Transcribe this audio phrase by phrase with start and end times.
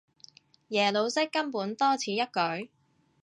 [0.69, 2.69] 耶魯式根本多此一舉